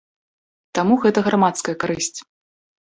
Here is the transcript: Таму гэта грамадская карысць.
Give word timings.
Таму 0.79 0.97
гэта 1.05 1.25
грамадская 1.29 1.79
карысць. 1.87 2.13